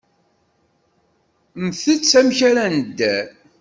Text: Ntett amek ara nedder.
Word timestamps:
Ntett 1.65 2.09
amek 2.19 2.39
ara 2.49 2.65
nedder. 2.73 3.25